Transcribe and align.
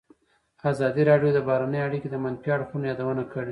ازادي 0.71 1.03
راډیو 1.09 1.29
د 1.33 1.39
بهرنۍ 1.47 1.79
اړیکې 1.87 2.07
د 2.11 2.15
منفي 2.23 2.49
اړخونو 2.55 2.85
یادونه 2.91 3.23
کړې. 3.31 3.49